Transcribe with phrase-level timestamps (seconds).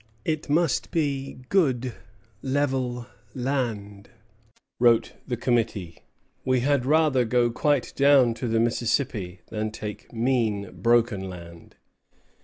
[0.25, 1.93] It must be "good
[2.41, 3.05] level
[3.35, 4.09] land,"
[4.79, 5.99] wrote the Committee;
[6.43, 11.75] "we had rather go quite down to the Mississippi than take mean, broken land."